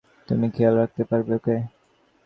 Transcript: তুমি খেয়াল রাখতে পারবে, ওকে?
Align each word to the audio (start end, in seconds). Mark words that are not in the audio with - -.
তুমি 0.29 0.47
খেয়াল 0.55 0.73
রাখতে 0.77 1.03
পারবে, 1.09 1.33
ওকে? 1.37 1.55